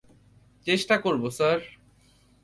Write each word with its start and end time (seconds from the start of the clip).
চেষ্টা 0.65 0.95
করব, 0.97 1.23
স্যার। 1.29 1.59